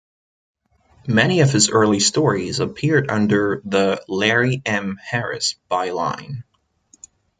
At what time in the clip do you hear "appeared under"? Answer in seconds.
2.59-3.61